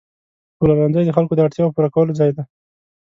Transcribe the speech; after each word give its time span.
پلورنځی 0.57 1.03
د 1.05 1.11
خلکو 1.17 1.33
د 1.35 1.39
اړتیاوو 1.45 1.73
پوره 1.75 1.89
کولو 1.95 2.17
ځای 2.19 2.31
دی. 2.35 2.43